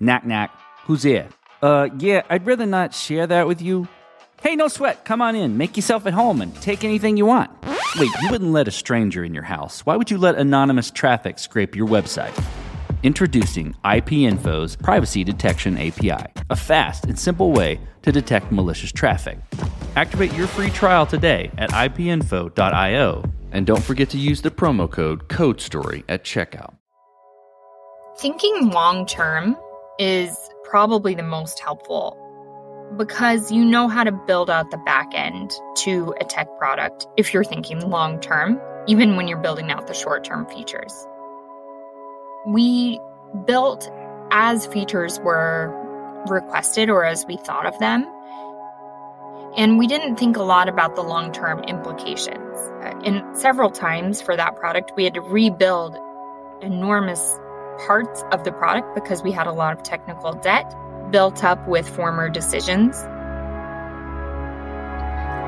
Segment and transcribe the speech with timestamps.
[0.00, 0.50] Knack knack.
[0.86, 1.28] Who's there?
[1.62, 3.86] Uh, yeah, I'd rather not share that with you.
[4.40, 5.04] Hey, no sweat.
[5.04, 5.58] Come on in.
[5.58, 7.50] Make yourself at home and take anything you want.
[7.98, 9.84] Wait, you wouldn't let a stranger in your house.
[9.84, 12.32] Why would you let anonymous traffic scrape your website?
[13.02, 19.38] Introducing IP Info's Privacy Detection API, a fast and simple way to detect malicious traffic.
[19.96, 25.28] Activate your free trial today at ipinfo.io and don't forget to use the promo code
[25.28, 26.74] CODESTORY at checkout.
[28.18, 29.56] Thinking long term
[30.00, 32.16] is probably the most helpful
[32.96, 37.32] because you know how to build out the back end to a tech product if
[37.32, 41.06] you're thinking long term, even when you're building out the short term features.
[42.46, 42.98] We
[43.46, 43.88] built
[44.32, 45.76] as features were
[46.28, 48.10] requested or as we thought of them.
[49.56, 52.58] And we didn't think a lot about the long term implications.
[53.04, 55.96] And several times for that product, we had to rebuild
[56.62, 57.38] enormous
[57.86, 60.74] parts of the product because we had a lot of technical debt
[61.10, 62.96] built up with former decisions.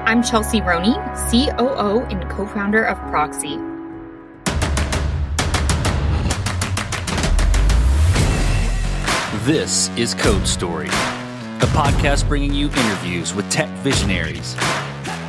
[0.09, 0.95] I'm Chelsey Roney,
[1.31, 3.71] COO and co founder of Proxi.
[9.45, 14.57] This is Code Story, a podcast bringing you interviews with tech visionaries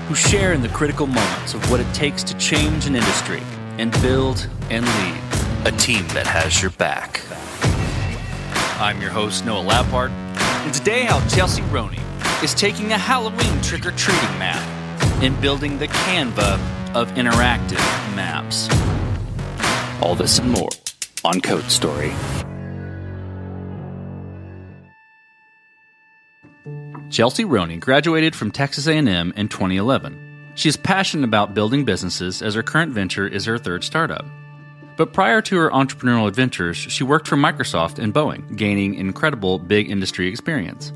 [0.08, 3.42] who share in the critical moments of what it takes to change an industry
[3.78, 5.23] and build and lead
[5.66, 7.22] a team that has your back.
[8.82, 12.02] I'm your host, Noah Labhart, and today how Chelsey Roney
[12.44, 14.62] is taking a Halloween trick or treating map
[15.24, 16.60] and building the Canva
[16.94, 17.78] of interactive
[18.14, 18.68] maps.
[20.02, 20.70] All this and more
[21.24, 22.12] on Code Story.
[27.10, 30.52] Chelsey Roney graduated from Texas A&M in 2011.
[30.56, 34.26] She is passionate about building businesses as her current venture is her third startup.
[34.96, 39.90] But prior to her entrepreneurial adventures, she worked for Microsoft and Boeing, gaining incredible big
[39.90, 40.94] industry experience.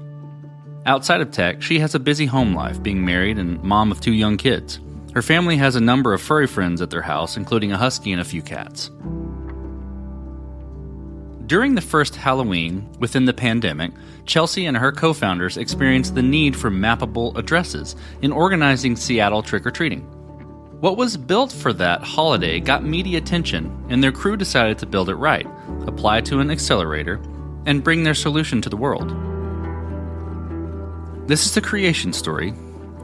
[0.86, 4.14] Outside of tech, she has a busy home life, being married and mom of two
[4.14, 4.80] young kids.
[5.14, 8.22] Her family has a number of furry friends at their house, including a husky and
[8.22, 8.91] a few cats.
[11.47, 13.91] During the first Halloween within the pandemic,
[14.25, 19.66] Chelsey and her co founders experienced the need for mappable addresses in organizing Seattle trick
[19.66, 20.06] or treating.
[20.79, 25.09] What was built for that holiday got media attention, and their crew decided to build
[25.09, 25.47] it right,
[25.88, 27.19] apply to an accelerator,
[27.65, 29.09] and bring their solution to the world.
[31.27, 32.49] This is the creation story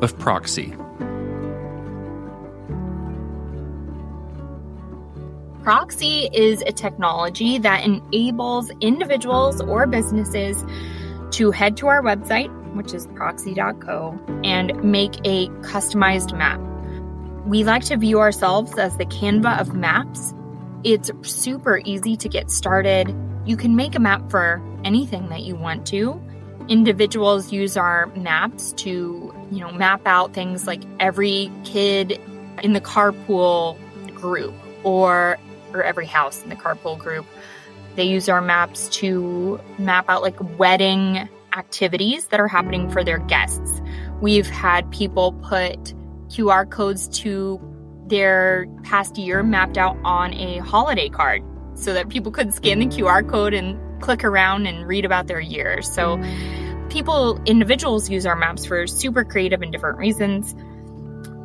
[0.04, 0.78] of Proxi.
[5.64, 10.64] Proxi is a technology that enables individuals or businesses
[11.32, 16.62] to head to our website, which is proxi.co, and make a customized map
[17.46, 20.34] we like to view ourselves as the Canva of maps.
[20.84, 23.14] It's super easy to get started.
[23.46, 26.22] You can make a map for anything that you want to.
[26.70, 32.20] Individuals use our maps to, you know, map out things like every kid
[32.62, 33.78] in the carpool
[34.16, 34.54] group
[34.84, 35.38] or
[35.74, 37.26] or every house in the carpool group.
[37.96, 43.20] They use our maps to map out like wedding activities that are happening for their
[43.20, 43.82] guests.
[44.22, 45.94] We've had people put
[46.34, 47.60] QR codes to
[48.08, 51.44] their past year mapped out on a holiday card
[51.76, 55.40] so that people could scan the QR code and click around and read about their
[55.40, 55.82] year.
[55.82, 56.22] So
[56.90, 60.56] people, individuals use our maps for super creative and different reasons.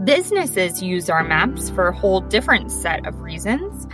[0.05, 3.87] Businesses use our maps for a whole different set of reasons.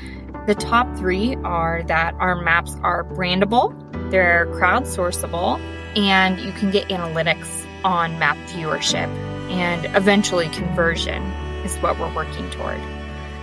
[0.46, 3.72] The top three are that our maps are brandable,
[4.10, 5.58] they're crowdsourceable,
[5.96, 11.22] and you can get analytics on map viewership and eventually conversion
[11.64, 12.80] is what we're working toward.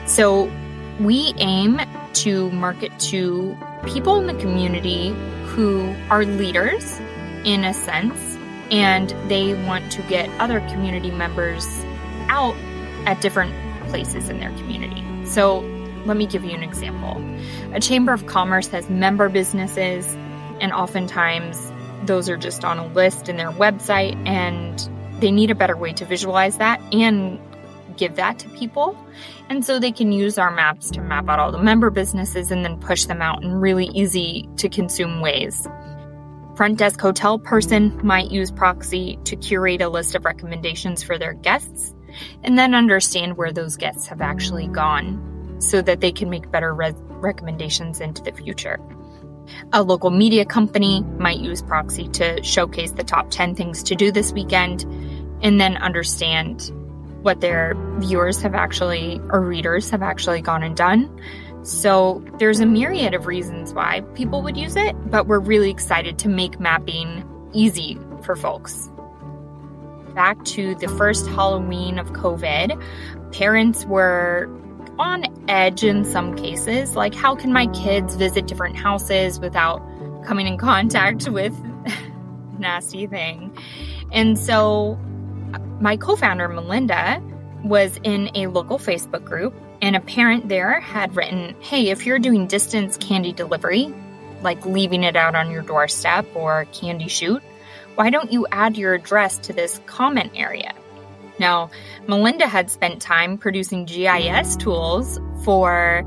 [0.05, 0.51] So
[0.99, 1.79] we aim
[2.13, 5.09] to market to people in the community
[5.45, 6.99] who are leaders
[7.45, 8.37] in a sense,
[8.69, 11.67] and they want to get other community members
[12.29, 12.55] out
[13.05, 13.53] at different
[13.89, 15.03] places in their community.
[15.25, 15.59] So
[16.05, 17.21] let me give you an example.
[17.73, 20.13] A chamber of commerce has member businesses,
[20.59, 21.71] and oftentimes
[22.03, 24.89] those are just on a list in their website, and
[25.21, 27.39] they need a better way to visualize that and
[27.97, 28.97] give that to people.
[29.49, 32.65] And so they can use our maps to map out all the member businesses and
[32.65, 35.67] then push them out in really easy to consume ways.
[36.55, 41.33] Front desk hotel person might use Proxi to curate a list of recommendations for their
[41.33, 41.93] guests
[42.43, 46.73] and then understand where those guests have actually gone so that they can make better
[46.73, 48.79] re- recommendations into the future.
[49.73, 54.11] A local media company might use Proxi to showcase the top 10 things to do
[54.11, 54.83] this weekend
[55.41, 56.71] and then understand
[57.21, 61.21] what their viewers have actually or readers have actually gone and done
[61.63, 66.17] So there's a myriad of reasons why people would use it, but we're really excited
[66.19, 67.23] to make mapping
[67.53, 68.89] easy for folks.
[70.15, 72.81] Back to the first Halloween of COVID,
[73.31, 74.49] parents were
[75.01, 76.95] on edge in some cases.
[76.95, 79.81] Like, how can my kids visit different houses without
[80.23, 81.59] coming in contact with
[82.59, 83.57] nasty thing?
[84.11, 84.99] And so,
[85.79, 87.21] my co founder, Melinda,
[87.63, 92.19] was in a local Facebook group, and a parent there had written, Hey, if you're
[92.19, 93.93] doing distance candy delivery,
[94.43, 97.43] like leaving it out on your doorstep or candy chute,
[97.95, 100.73] why don't you add your address to this comment area?
[101.41, 101.71] Now,
[102.07, 106.03] Melinda had spent time producing GIS tools for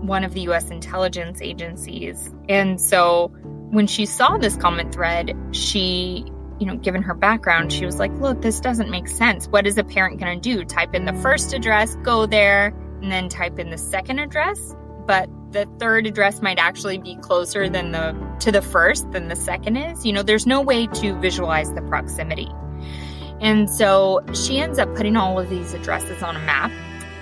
[0.00, 2.34] one of the US intelligence agencies.
[2.48, 3.28] And so
[3.70, 6.26] when she saw this comment thread, she
[6.58, 9.48] you know, given her background, she was like, look, this doesn't make sense.
[9.48, 10.64] What is a parent going to do?
[10.64, 12.68] Type in the first address, go there,
[13.02, 14.72] and then type in the second address?
[15.04, 19.34] But the third address might actually be closer than the to the first than the
[19.34, 20.06] second is.
[20.06, 22.48] You know, there's no way to visualize the proximity.
[23.42, 26.70] And so she ends up putting all of these addresses on a map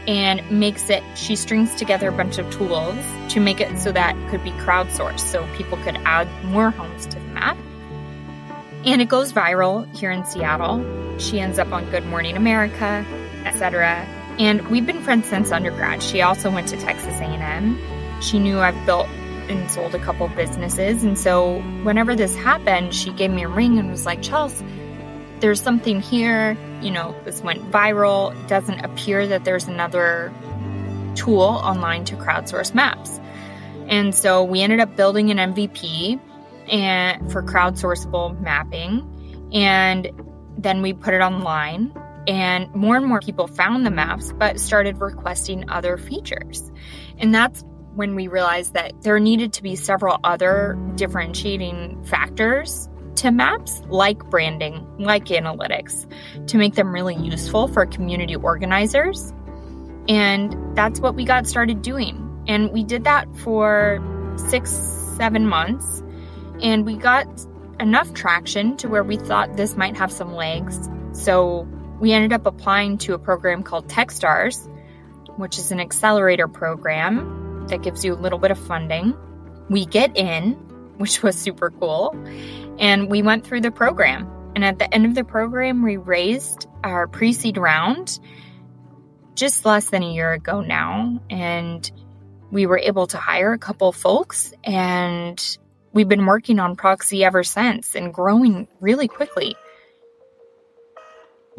[0.07, 2.97] and makes it she strings together a bunch of tools
[3.29, 7.07] to make it so that it could be crowdsourced so people could add more homes
[7.07, 7.57] to the map
[8.85, 10.85] and it goes viral here in Seattle.
[11.19, 13.05] She ends up on Good Morning America,
[13.45, 14.07] etc.
[14.39, 16.03] And we've been friends since undergrad.
[16.03, 17.79] She also went to Texas A&M.
[18.23, 19.09] She knew I've built
[19.51, 23.79] and sold a couple businesses, and so whenever this happened, she gave me a ring
[23.79, 24.65] and was like, "Chelsey,
[25.41, 26.57] there's something here.
[26.81, 28.39] You know, this went viral.
[28.39, 30.33] It doesn't appear that there's another
[31.15, 33.21] tool online to crowdsource maps."
[33.89, 36.21] And so we ended up building an MVP
[36.71, 39.49] and for crowdsourceable mapping.
[39.53, 40.11] And
[40.57, 41.93] then we put it online
[42.29, 46.71] and more and more people found the maps but started requesting other features.
[47.19, 47.65] And that's
[47.95, 54.19] when we realized that there needed to be several other differentiating factors to maps like
[54.31, 56.07] branding, like analytics,
[56.49, 59.33] to make them really useful for community organizers.
[60.09, 62.27] And that's what we got started doing.
[62.47, 64.03] And we did that for
[64.49, 64.71] six,
[65.17, 66.03] seven months.
[66.63, 67.27] And we got
[67.79, 70.89] enough traction to where we thought this might have some legs.
[71.13, 71.67] So
[72.01, 74.69] we ended up applying to a program called Techstars,
[75.37, 79.15] which is an accelerator program that gives you a little bit of funding.
[79.69, 80.53] We get in,
[80.99, 82.15] which was super cool.
[82.81, 84.29] And we went through the program.
[84.57, 88.19] And at the end of the program, we raised our pre seed round
[89.35, 91.21] just less than a year ago now.
[91.31, 91.91] And
[92.51, 95.59] we were able to hire a couple folks and
[95.93, 99.57] we've been working on Proxi ever since and growing really quickly.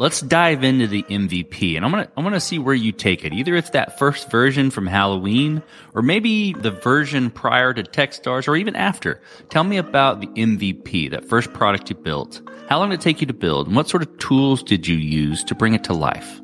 [0.02, 2.92] Let's dive into the MVP and I'm going to I'm going to see where you
[2.92, 3.34] take it.
[3.34, 5.62] Either it's that first version from Halloween
[5.94, 9.22] or maybe the version prior to Techstars or even after.
[9.50, 12.42] Tell me about the MVP, that first product you built.
[12.68, 14.96] How long did it take you to build and what sort of tools did you
[14.96, 16.42] use to bring it to life?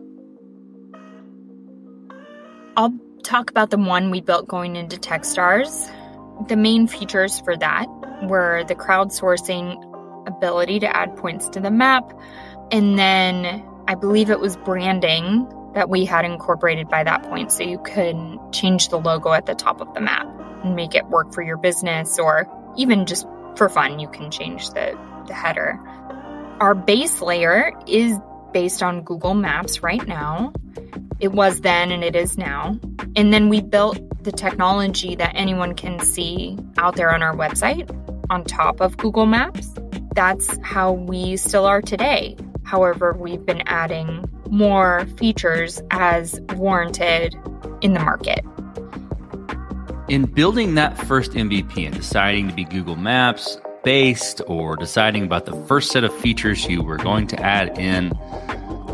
[2.75, 2.93] I'll
[3.23, 5.91] talk about the one we built going into Techstars.
[6.47, 7.87] The main features for that
[8.21, 9.83] were the crowdsourcing
[10.27, 12.13] ability to add points to the map,
[12.71, 17.51] and then I believe it was branding that we had incorporated by that point.
[17.51, 18.17] So you could
[18.51, 20.27] change the logo at the top of the map
[20.63, 24.69] and make it work for your business, or even just for fun, you can change
[24.71, 24.97] the,
[25.27, 25.79] the header.
[26.59, 28.17] Our base layer is
[28.51, 30.53] based on Google Maps right now.
[31.19, 32.79] It was then and it is now.
[33.15, 37.89] And then we built the technology that anyone can see out there on our website
[38.29, 39.73] on top of Google Maps.
[40.15, 42.35] That's how we still are today.
[42.67, 47.33] However, we've been adding more features as warranted
[47.81, 48.43] in the market.
[50.09, 55.45] In building that first MVP and deciding to be Google Maps based or deciding about
[55.45, 58.11] the first set of features you were going to add in,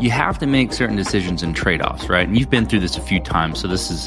[0.00, 2.28] you have to make certain decisions and trade-offs, right?
[2.28, 4.06] And you've been through this a few times, so this is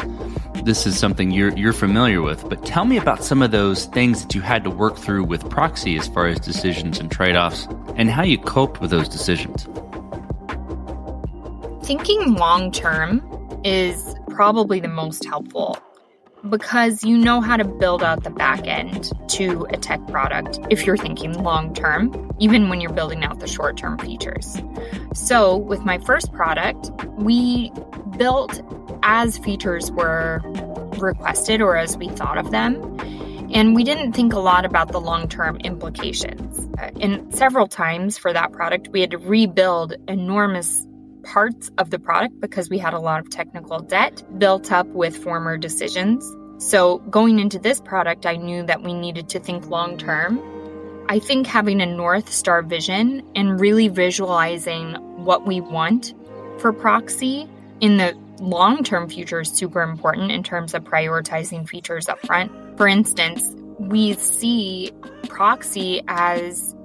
[0.66, 2.48] this is something you're you're familiar with.
[2.50, 5.44] But tell me about some of those things that you had to work through with
[5.46, 9.68] Proxi as far as decisions and trade-offs and how you coped with those decisions.
[11.86, 13.22] Thinking long term
[13.64, 15.78] is probably the most helpful
[16.50, 20.86] because you know how to build out the back end to a tech product if
[20.86, 24.62] you're thinking long term, even when you're building out the short term features.
[25.14, 27.72] So, with my first product, we
[28.18, 28.62] built
[29.04, 30.42] as features were
[30.98, 33.00] requested or as we thought of them.
[33.54, 36.68] And we didn't think a lot about the long term implications.
[36.78, 40.86] Uh, and several times for that product, we had to rebuild enormous
[41.24, 45.16] parts of the product because we had a lot of technical debt built up with
[45.16, 46.26] former decisions.
[46.60, 50.42] So, going into this product, I knew that we needed to think long term.
[51.08, 56.14] I think having a North Star vision and really visualizing what we want
[56.60, 57.48] for Proxi
[57.82, 62.52] in the long term future is super important in terms of prioritizing features up front.
[62.78, 64.92] For instance, we see
[65.24, 66.76] Proxi as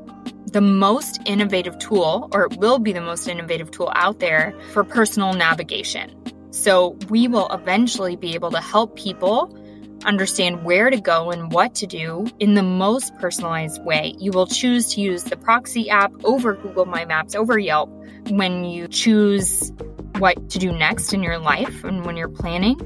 [0.47, 4.85] the most innovative tool, or it will be the most innovative tool out there for
[4.85, 6.15] personal navigation.
[6.51, 9.57] So we will eventually be able to help people
[10.05, 14.15] understand where to go and what to do in the most personalized way.
[14.19, 17.89] You will choose to use the Proxi app over Google My Maps, over Yelp
[18.29, 19.73] when you choose
[20.19, 22.77] what to do next in your life and when you're planning.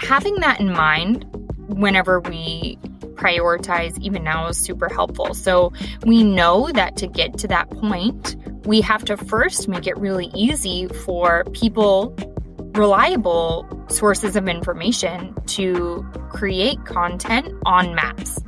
[0.00, 1.24] Having that in mind
[1.68, 2.78] whenever we
[3.14, 5.34] prioritize, even now, is super helpful.
[5.34, 5.72] So
[6.04, 8.36] we know that to get to that point,
[8.66, 12.16] we have to first make it really easy for people
[12.74, 18.40] reliable sources of information to create content on maps.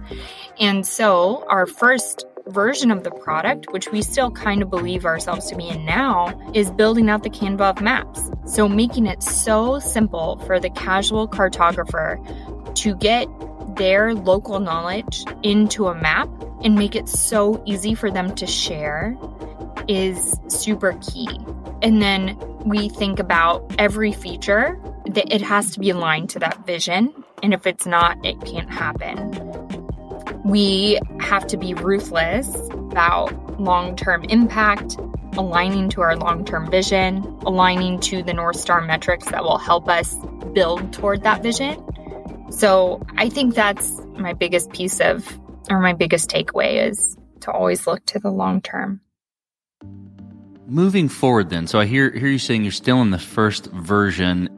[0.59, 5.47] And so, our first version of the product, which we still kind of believe ourselves
[5.47, 8.31] to be in now, is building out the Canva of maps.
[8.47, 12.19] So, making it so simple for the casual cartographer
[12.77, 13.27] to get
[13.77, 16.29] their local knowledge into a map
[16.63, 19.17] and make it so easy for them to share
[19.89, 21.29] is super key.
[21.83, 26.67] And then we think about every feature that it has to be aligned to that
[26.67, 27.13] vision.
[27.43, 29.54] And if it's not, it can't happen.
[30.45, 34.97] We have to be ruthless about long term impact,
[35.37, 39.89] aligning to our long term vision, aligning to the North Star metrics that will help
[39.89, 40.15] us
[40.53, 41.83] build toward that vision.
[42.51, 45.27] So I think that's my biggest piece of,
[45.71, 49.01] or my biggest takeaway is to always look to the long term.
[50.67, 54.49] Moving forward, then, so I hear hear you saying you're still in the first version.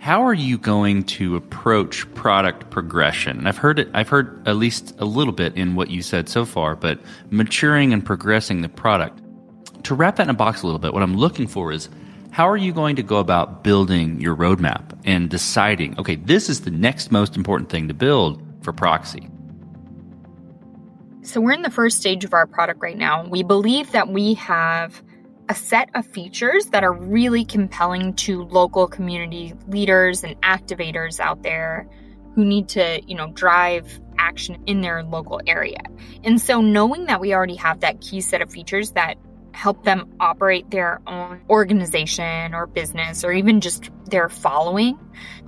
[0.00, 3.46] How are you going to approach product progression?
[3.48, 3.88] I've heard it.
[3.94, 7.00] I've heard at least a little bit in what you said so far, but
[7.30, 9.20] maturing and progressing the product.
[9.84, 11.88] To wrap that in a box a little bit, what I'm looking for is
[12.30, 16.60] how are you going to go about building your roadmap and deciding, okay, this is
[16.60, 19.28] the next most important thing to build for Proxi?
[21.26, 23.26] So, we're in the first stage of our product right now.
[23.26, 25.02] We believe that we have
[25.48, 31.42] a set of features that are really compelling to local community leaders and activators out
[31.42, 31.88] there
[32.34, 35.80] who need to, you know, drive action in their local area.
[36.22, 39.16] And so knowing that we already have that key set of features that
[39.52, 44.98] help them operate their own organization or business or even just their following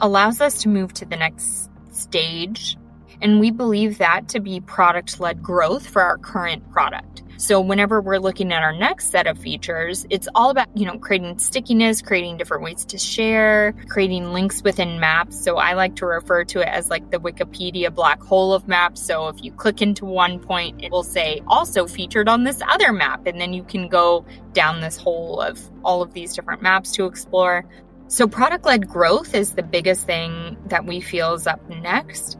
[0.00, 2.76] allows us to move to the next stage.
[3.22, 7.22] And we believe that to be product led growth for our current product.
[7.40, 10.98] So whenever we're looking at our next set of features, it's all about, you know,
[10.98, 15.42] creating stickiness, creating different ways to share, creating links within maps.
[15.42, 19.00] So I like to refer to it as like the Wikipedia black hole of maps.
[19.00, 22.92] So if you click into one point, it will say also featured on this other
[22.92, 23.26] map.
[23.26, 27.06] And then you can go down this hole of all of these different maps to
[27.06, 27.64] explore.
[28.08, 32.36] So, product led growth is the biggest thing that we feel is up next.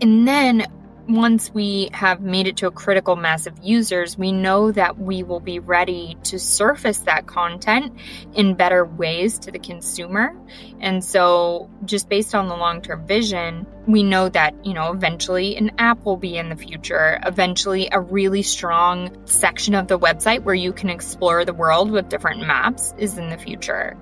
[0.00, 0.64] And then
[1.08, 5.22] once we have made it to a critical mass of users, we know that we
[5.22, 7.98] will be ready to surface that content
[8.34, 10.36] in better ways to the consumer.
[10.80, 15.56] And so, just based on the long term vision, we know that, you know, eventually
[15.56, 20.42] an app will be in the future, eventually a really strong section of the website
[20.42, 23.96] where you can explore the world with different maps is in the future.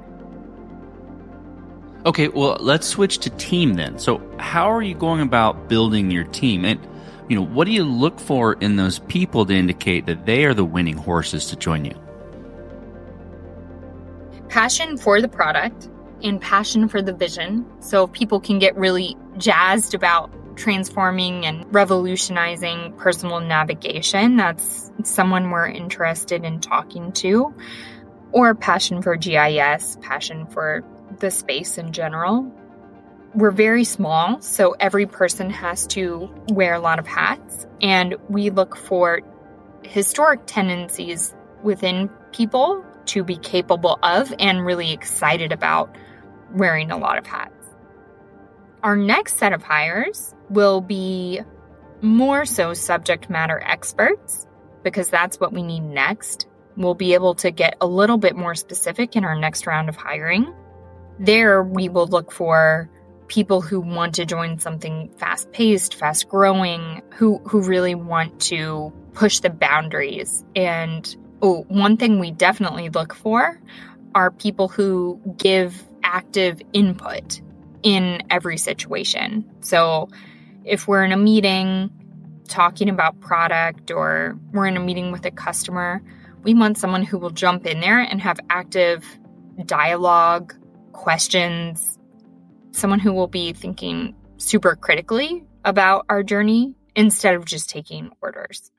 [2.05, 3.99] Okay, well, let's switch to team then.
[3.99, 6.65] So, how are you going about building your team?
[6.65, 6.81] And
[7.29, 10.55] you know, what do you look for in those people to indicate that they are
[10.55, 11.95] the winning horses to join you?
[14.49, 15.89] Passion for the product
[16.23, 17.67] and passion for the vision.
[17.81, 24.37] So people can get really jazzed about transforming and revolutionizing personal navigation.
[24.37, 27.53] That's someone we're interested in talking to.
[28.33, 30.85] Or passion for GIS, passion for
[31.19, 32.53] the space in general
[33.37, 38.49] we're very small, so every person has to wear a lot of hats, and we
[38.49, 39.21] look for
[39.83, 45.95] historic tendencies within people to be capable of and really excited about
[46.55, 47.53] wearing a lot of hats.
[48.83, 51.43] Our next set of hires will be
[52.01, 54.47] more so subject matter experts
[54.83, 56.47] because that's what we need next.
[56.79, 59.97] We'll be able to get a little bit more specific in our next round of
[59.97, 60.55] hiring.
[61.19, 62.89] There, we will look for
[63.29, 68.93] people who want to join something fast paced, fast growing, who, who really want to
[69.15, 70.45] push the boundaries.
[70.55, 73.61] And oh, one thing we definitely look for
[74.15, 77.41] are people who give active input
[77.83, 79.49] in every situation.
[79.61, 80.09] So
[80.65, 81.91] if we're in a meeting
[82.49, 86.03] talking about product or we're in a meeting with a customer,
[86.43, 89.05] we want someone who will jump in there and have active
[89.65, 90.55] dialogue,
[90.93, 91.96] questions,
[92.77, 98.71] someone who will be thinking super critically about our journey instead of just taking orders.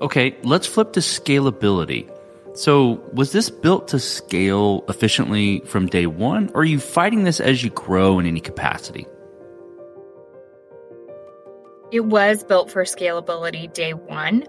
[0.00, 2.10] Okay, let's flip to scalability.
[2.54, 7.38] So, was this built to scale efficiently from day one, or are you fighting this
[7.38, 9.06] as you grow in any capacity?
[11.92, 14.44] It was built for scalability day one.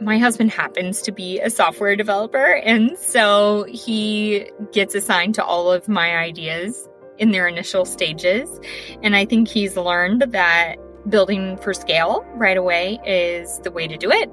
[0.00, 5.72] My husband happens to be a software developer, and so he gets assigned to all
[5.72, 6.88] of my ideas
[7.18, 8.48] in their initial stages.
[9.02, 10.76] And I think he's learned that
[11.08, 14.30] building for scale right away is the way to do it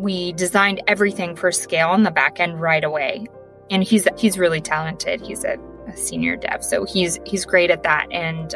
[0.00, 3.26] we designed everything for scale on the back end right away.
[3.70, 5.20] And he's he's really talented.
[5.20, 5.56] He's a,
[5.86, 8.52] a senior dev, so he's he's great at that, and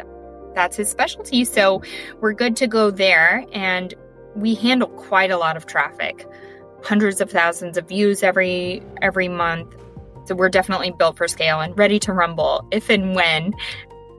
[0.53, 1.45] that's his specialty.
[1.45, 1.81] So
[2.19, 3.93] we're good to go there, and
[4.35, 6.27] we handle quite a lot of traffic,
[6.83, 9.75] hundreds of thousands of views every every month.
[10.25, 13.53] So we're definitely built for scale and ready to rumble if and when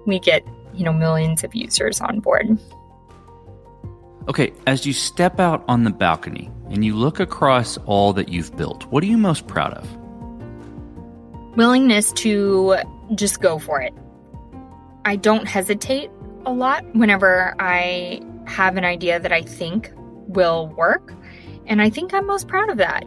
[0.06, 0.44] we get
[0.74, 2.58] you know millions of users on board.
[4.28, 8.56] Okay, as you step out on the balcony and you look across all that you've
[8.56, 9.96] built, what are you most proud of?
[11.56, 12.76] Willingness to
[13.14, 13.94] just go for it.
[15.04, 16.10] I don't hesitate
[16.44, 19.92] a lot whenever I have an idea that I think
[20.36, 21.12] will work.
[21.66, 23.04] And I think I'm most proud of that.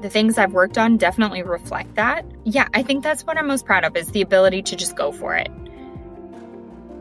[0.00, 2.24] The things I've worked on definitely reflect that.
[2.44, 5.10] Yeah, I think that's what I'm most proud of is the ability to just go
[5.10, 5.48] for it.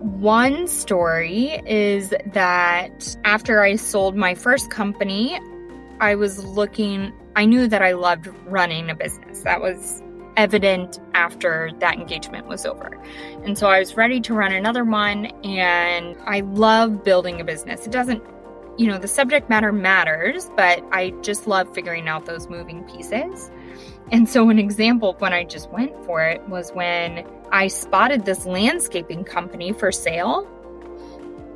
[0.01, 5.39] One story is that after I sold my first company,
[6.01, 9.41] I was looking, I knew that I loved running a business.
[9.41, 10.01] That was
[10.37, 12.97] evident after that engagement was over.
[13.43, 17.85] And so I was ready to run another one, and I love building a business.
[17.85, 18.23] It doesn't,
[18.79, 23.51] you know, the subject matter matters, but I just love figuring out those moving pieces.
[24.09, 28.46] And so, an example when I just went for it was when I spotted this
[28.46, 30.48] landscaping company for sale,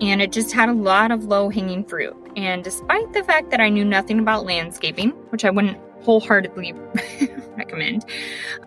[0.02, 2.14] and it just had a lot of low hanging fruit.
[2.36, 6.74] And despite the fact that I knew nothing about landscaping, which I wouldn't wholeheartedly
[7.58, 8.04] recommend,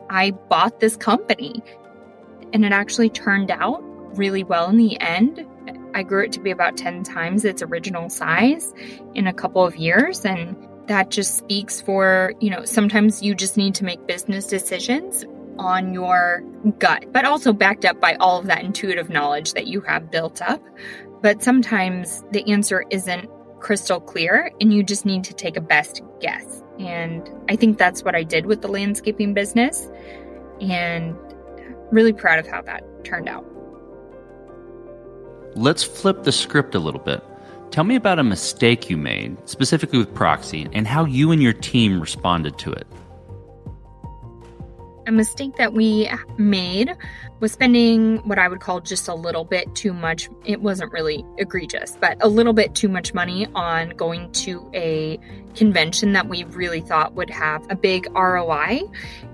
[0.08, 1.62] I bought this company.
[2.54, 3.82] And it actually turned out
[4.16, 5.46] really well in the end.
[5.96, 8.74] I grew it to be about 10 times its original size
[9.14, 10.26] in a couple of years.
[10.26, 10.54] And
[10.88, 15.24] that just speaks for, you know, sometimes you just need to make business decisions
[15.58, 16.42] on your
[16.78, 20.42] gut, but also backed up by all of that intuitive knowledge that you have built
[20.42, 20.62] up.
[21.22, 23.30] But sometimes the answer isn't
[23.60, 26.62] crystal clear and you just need to take a best guess.
[26.78, 29.88] And I think that's what I did with the landscaping business
[30.60, 31.16] and
[31.90, 33.46] really proud of how that turned out.
[35.58, 37.24] Let's flip the script a little bit.
[37.70, 41.54] Tell me about a mistake you made, specifically with Proxi, and how you and your
[41.54, 42.86] team responded to it.
[45.06, 46.96] A mistake that we made
[47.40, 50.28] was spending what I would call just a little bit too much.
[50.44, 55.18] It wasn't really egregious, but a little bit too much money on going to a
[55.54, 58.82] convention that we really thought would have a big ROI.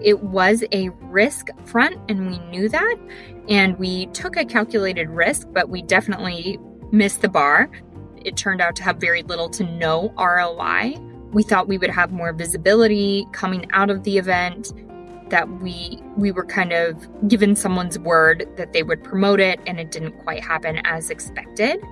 [0.01, 2.97] It was a risk front, and we knew that.
[3.49, 6.59] And we took a calculated risk, but we definitely
[6.91, 7.71] missed the bar
[8.25, 10.97] it turned out to have very little to no ROI.
[11.33, 14.73] We thought we would have more visibility coming out of the event
[15.33, 19.81] that we we were kind of given someone's word that they would promote it and
[19.81, 21.83] it didn't quite happen as expected.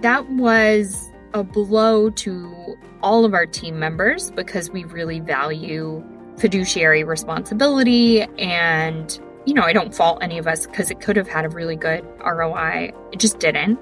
[0.00, 6.02] That was a blow to all of our team members because we really value
[6.38, 11.28] fiduciary responsibility and you know, I don't fault any of us because it could have
[11.28, 12.92] had a really good ROI.
[13.12, 13.78] It just didn't.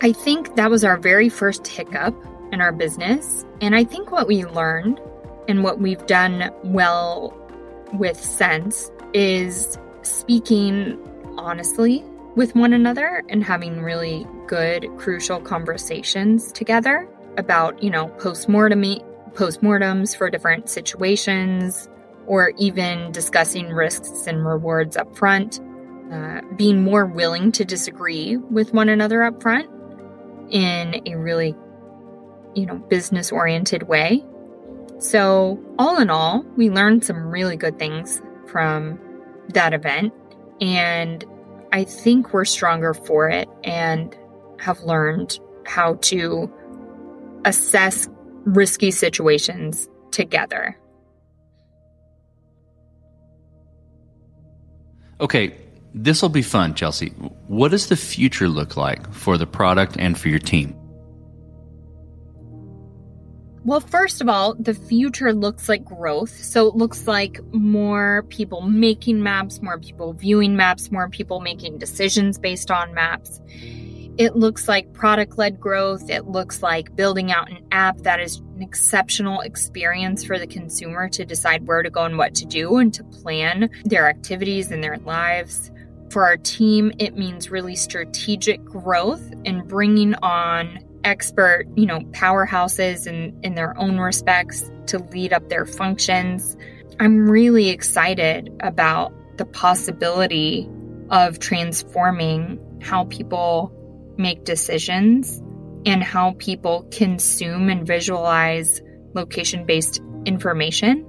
[0.00, 2.14] I think that was our very first hiccup
[2.52, 3.44] in our business.
[3.60, 5.00] And I think what we learned
[5.48, 7.36] and what we've done well
[7.92, 10.98] with sense is speaking
[11.38, 12.02] honestly
[12.36, 18.82] with one another and having really good, crucial conversations together about, you know, postmortem
[19.32, 21.88] postmortems for different situations
[22.26, 25.60] or even discussing risks and rewards up front.
[26.12, 29.68] Uh, being more willing to disagree with one another up front
[30.50, 31.56] in a really,
[32.54, 34.22] you know, business oriented way.
[34.98, 38.98] So, all in all, we learned some really good things from
[39.48, 40.12] that event.
[40.60, 41.24] And
[41.72, 44.16] I think we're stronger for it and
[44.60, 46.52] have learned how to
[47.44, 48.08] assess
[48.44, 50.78] risky situations together.
[55.20, 55.56] Okay,
[55.94, 57.10] this will be fun, Chelsey.
[57.46, 60.76] What does the future look like for the product and for your team?
[63.64, 66.36] Well, first of all, the future looks like growth.
[66.44, 71.78] So it looks like more people making maps, more people viewing maps, more people making
[71.78, 73.40] decisions based on maps.
[74.18, 76.10] It looks like product led growth.
[76.10, 81.08] It looks like building out an app that is an exceptional experience for the consumer
[81.08, 84.84] to decide where to go and what to do and to plan their activities and
[84.84, 85.70] their lives.
[86.10, 93.06] For our team, it means really strategic growth and bringing on expert, you know, powerhouses
[93.06, 96.56] in, in their own respects to lead up their functions.
[96.98, 100.68] I'm really excited about the possibility
[101.10, 103.72] of transforming how people
[104.16, 105.40] make decisions
[105.86, 108.80] and how people consume and visualize
[109.14, 111.06] location based information.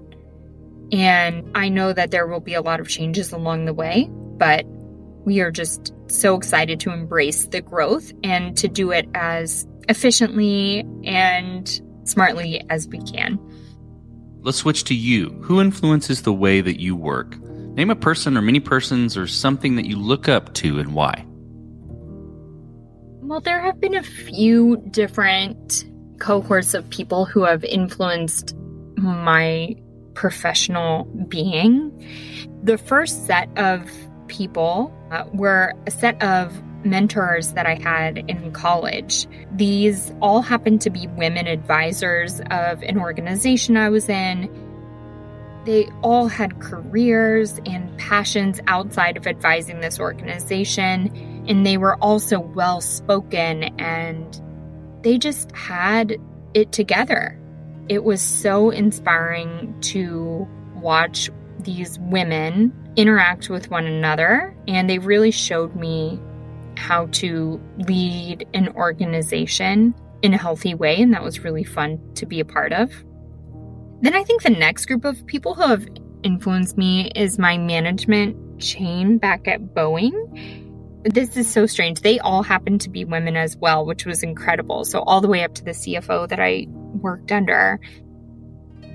[0.92, 4.66] And I know that there will be a lot of changes along the way, but
[5.26, 10.86] we are just so excited to embrace the growth and to do it as efficiently
[11.04, 13.40] and smartly as we can.
[14.42, 15.30] Let's switch to you.
[15.42, 17.38] Who influences the way that you work?
[17.40, 21.26] Name a person or many persons or something that you look up to and why.
[23.22, 25.86] Well, there have been a few different
[26.20, 28.56] cohorts of people who have influenced
[28.98, 29.76] my
[30.14, 31.92] professional being.
[32.64, 33.90] The first set of
[34.28, 36.54] people uh, were a set of
[36.86, 39.28] mentors that I had in college.
[39.52, 44.50] These all happened to be women advisors of an organization I was in.
[45.66, 52.40] They all had careers and passions outside of advising this organization, and they were also
[52.40, 54.42] well spoken and
[55.02, 56.18] they just had
[56.54, 57.40] it together.
[57.90, 65.32] It was so inspiring to watch these women interact with one another, and they really
[65.32, 66.20] showed me
[66.78, 72.26] how to lead an organization in a healthy way, and that was really fun to
[72.26, 72.92] be a part of.
[74.02, 75.88] Then I think the next group of people who have
[76.24, 80.14] influenced me is my management chain back at Boeing.
[81.04, 82.02] This is so strange.
[82.02, 84.86] They all happen to be women as well, which was incredible.
[84.86, 87.80] So, all the way up to the CFO that I worked under,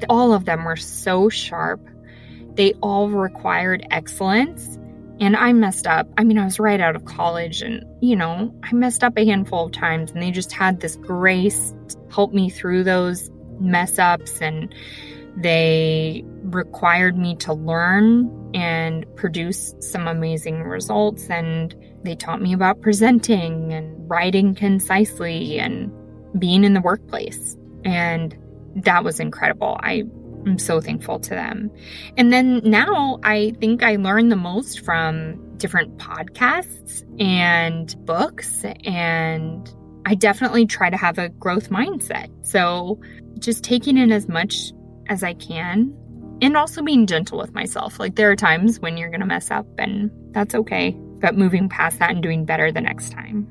[0.08, 1.80] all of them were so sharp.
[2.54, 4.79] They all required excellence
[5.20, 6.08] and I messed up.
[6.16, 9.24] I mean, I was right out of college and, you know, I messed up a
[9.24, 13.30] handful of times and they just had this grace to help me through those
[13.60, 14.74] mess ups and
[15.36, 22.80] they required me to learn and produce some amazing results and they taught me about
[22.80, 25.92] presenting and writing concisely and
[26.38, 27.56] being in the workplace.
[27.84, 28.36] And
[28.76, 29.78] that was incredible.
[29.82, 30.04] I
[30.46, 31.70] I'm so thankful to them.
[32.16, 39.72] And then now I think I learn the most from different podcasts and books and
[40.06, 42.30] I definitely try to have a growth mindset.
[42.42, 43.00] So
[43.38, 44.72] just taking in as much
[45.08, 45.94] as I can
[46.40, 47.98] and also being gentle with myself.
[47.98, 51.68] Like there are times when you're going to mess up and that's okay, but moving
[51.68, 53.46] past that and doing better the next time.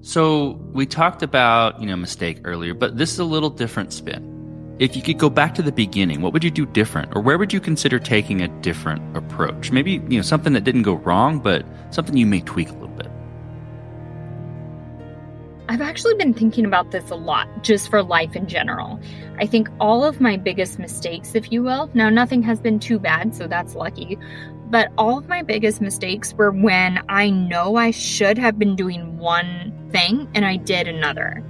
[0.00, 4.37] So, we talked about, you know, mistake earlier, but this is a little different spin.
[4.78, 7.14] If you could go back to the beginning, what would you do different?
[7.16, 9.72] Or where would you consider taking a different approach?
[9.72, 12.88] Maybe, you know, something that didn't go wrong, but something you may tweak a little
[12.88, 13.08] bit.
[15.68, 19.00] I've actually been thinking about this a lot just for life in general.
[19.40, 23.00] I think all of my biggest mistakes, if you will, now nothing has been too
[23.00, 24.16] bad, so that's lucky,
[24.70, 29.18] but all of my biggest mistakes were when I know I should have been doing
[29.18, 31.42] one thing and I did another.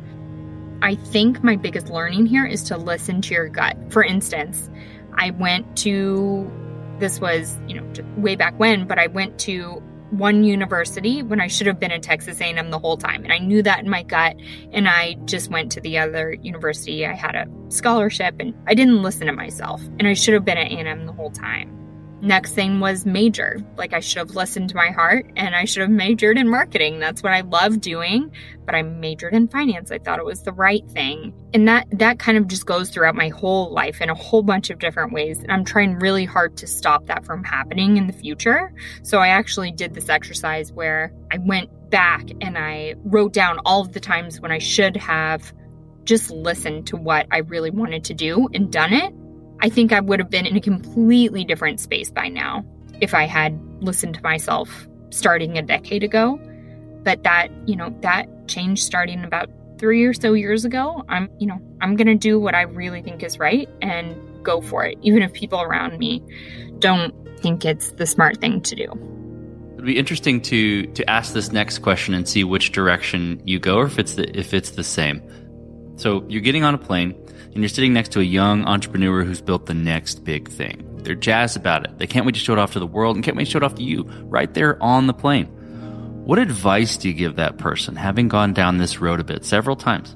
[0.83, 3.77] I think my biggest learning here is to listen to your gut.
[3.91, 4.71] For instance,
[5.15, 6.51] I went to
[6.99, 11.49] this was, you know, way back when, but I went to one university when I
[11.49, 14.03] should have been at Texas A&M the whole time and I knew that in my
[14.03, 14.37] gut
[14.73, 17.07] and I just went to the other university.
[17.07, 20.57] I had a scholarship and I didn't listen to myself and I should have been
[20.57, 21.88] at A&M the whole time.
[22.21, 23.59] Next thing was major.
[23.77, 26.99] Like I should have listened to my heart and I should have majored in marketing.
[26.99, 28.33] That's what I love doing,
[28.67, 29.93] but I majored in finance.
[29.93, 31.33] I thought it was the right thing.
[31.55, 34.71] And that that kind of just goes throughout my whole life in a whole bunch
[34.71, 35.39] of different ways.
[35.39, 38.73] And I'm trying really hard to stop that from happening in the future.
[39.05, 43.83] So I actually did this exercise where I went back and I wrote down all
[43.83, 45.53] of the times when I should have
[46.03, 49.15] just listened to what I really wanted to do and done it
[49.61, 52.65] I think I would have been in a completely different space by now
[53.01, 56.39] if I had listened to myself starting a decade ago.
[57.03, 61.05] But that, you know, that changed starting about three or so years ago.
[61.09, 64.61] I'm, you know, I'm going to do what I really think is right and go
[64.61, 66.23] for it, even if people around me
[66.79, 68.85] don't think it's the smart thing to do.
[69.75, 73.77] It'd be interesting to to ask this next question and see which direction you go,
[73.77, 75.23] or if it's the if it's the same.
[75.97, 77.15] So you're getting on a plane
[77.53, 80.85] and you're sitting next to a young entrepreneur who's built the next big thing.
[81.03, 81.99] They're jazzed about it.
[81.99, 83.59] They can't wait to show it off to the world and can't wait to show
[83.59, 85.47] it off to you right there on the plane.
[86.25, 89.77] What advice do you give that person, having gone down this road a bit several
[89.77, 90.15] times?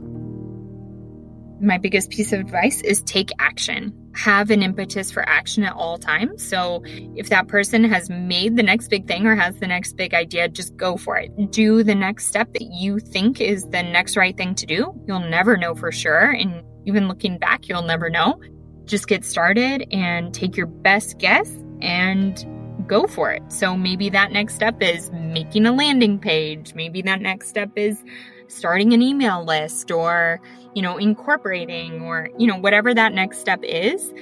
[1.62, 3.96] my biggest piece of advice is take action.
[4.14, 6.46] Have an impetus for action at all times.
[6.46, 6.82] So
[7.16, 10.48] if that person has made the next big thing or has the next big idea,
[10.48, 11.52] just go for it.
[11.52, 14.92] Do the next step that you think is the next right thing to do.
[15.06, 16.30] You'll never know for sure.
[16.30, 18.40] And even looking back, you'll never know.
[18.84, 22.44] Just get started and take your best guess and
[22.86, 23.42] go for it.
[23.48, 26.74] So maybe that next step is making a landing page.
[26.74, 28.02] Maybe that next step is
[28.48, 30.40] starting an email list or,
[30.74, 34.12] you know, incorporating or, you know, whatever that next step is,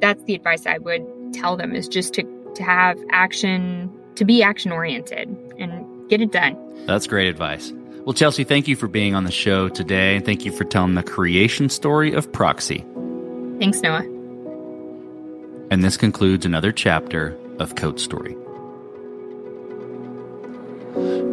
[0.00, 4.42] that's the advice I would tell them is just to, to have action, to be
[4.42, 5.28] action oriented
[5.58, 6.56] and get it done.
[6.86, 7.72] That's great advice.
[8.08, 10.16] Well, Chelsey, thank you for being on the show today.
[10.16, 12.80] And thank you for telling the creation story of Proxi.
[13.58, 14.00] Thanks, Noah.
[15.70, 18.34] And this concludes another chapter of Code Story.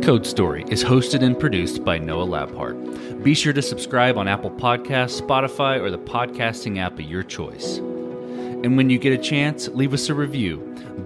[0.03, 3.23] Code Story is hosted and produced by Noah Labhart.
[3.23, 7.77] Be sure to subscribe on Apple Podcasts, Spotify, or the podcasting app of your choice.
[7.77, 10.57] And when you get a chance, leave us a review.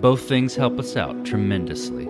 [0.01, 2.09] Both things help us out tremendously.